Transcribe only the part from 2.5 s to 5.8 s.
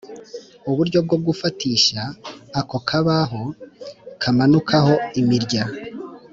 ako kabaho kamanukaho imirya